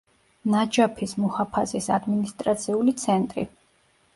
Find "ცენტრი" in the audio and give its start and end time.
3.03-3.47